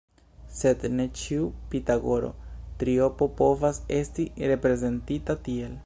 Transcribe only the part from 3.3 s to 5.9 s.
povas esti reprezentita tiel.